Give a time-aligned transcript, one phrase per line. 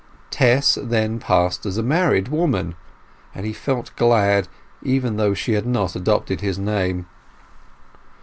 [0.31, 2.73] Tess, then, passed as a married woman,
[3.35, 4.47] and he felt glad,
[4.81, 7.05] even though she had not adopted his name.